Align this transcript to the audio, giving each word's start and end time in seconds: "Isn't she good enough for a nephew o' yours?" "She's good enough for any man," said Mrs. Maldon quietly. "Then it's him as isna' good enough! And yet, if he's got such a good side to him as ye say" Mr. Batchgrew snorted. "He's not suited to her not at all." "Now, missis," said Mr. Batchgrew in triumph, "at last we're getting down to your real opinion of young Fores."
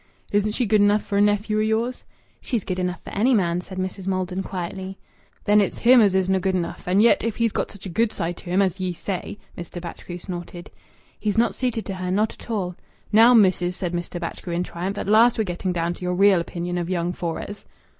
"Isn't 0.31 0.53
she 0.53 0.65
good 0.65 0.81
enough 0.81 1.03
for 1.03 1.15
a 1.15 1.21
nephew 1.21 1.59
o' 1.59 1.61
yours?" 1.61 2.05
"She's 2.41 2.63
good 2.63 2.79
enough 2.79 3.03
for 3.03 3.11
any 3.11 3.35
man," 3.35 3.61
said 3.61 3.77
Mrs. 3.77 4.07
Maldon 4.07 4.41
quietly. 4.41 4.97
"Then 5.45 5.61
it's 5.61 5.77
him 5.77 6.01
as 6.01 6.15
isna' 6.15 6.39
good 6.39 6.55
enough! 6.55 6.87
And 6.87 7.03
yet, 7.03 7.23
if 7.23 7.35
he's 7.35 7.51
got 7.51 7.69
such 7.69 7.85
a 7.85 7.89
good 7.89 8.11
side 8.11 8.35
to 8.37 8.45
him 8.49 8.63
as 8.63 8.79
ye 8.79 8.93
say" 8.93 9.37
Mr. 9.59 9.79
Batchgrew 9.79 10.17
snorted. 10.17 10.71
"He's 11.19 11.37
not 11.37 11.53
suited 11.53 11.85
to 11.85 11.93
her 11.93 12.09
not 12.09 12.33
at 12.33 12.49
all." 12.49 12.75
"Now, 13.11 13.35
missis," 13.35 13.77
said 13.77 13.93
Mr. 13.93 14.19
Batchgrew 14.19 14.55
in 14.55 14.63
triumph, 14.63 14.97
"at 14.97 15.05
last 15.07 15.37
we're 15.37 15.43
getting 15.43 15.71
down 15.71 15.93
to 15.93 16.01
your 16.01 16.15
real 16.15 16.41
opinion 16.41 16.79
of 16.79 16.89
young 16.89 17.13
Fores." 17.13 17.63